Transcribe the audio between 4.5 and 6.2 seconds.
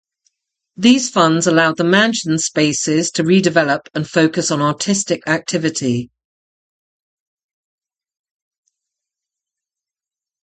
artistic activity.